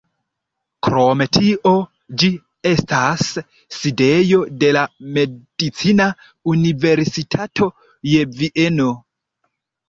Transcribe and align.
Krom 0.85 1.19
tio 1.37 1.73
ĝi 2.23 2.29
estas 2.69 3.21
sidejo 3.79 4.39
de 4.63 4.71
la 4.79 4.87
medicina 5.19 6.09
universitato 6.55 7.69
je 8.15 8.25
Vieno. 8.41 8.89